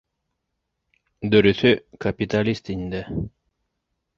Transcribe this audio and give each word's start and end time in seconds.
Дөрөҫө- 1.35 1.73
капиталист 2.07 2.73
инде. 2.77 3.03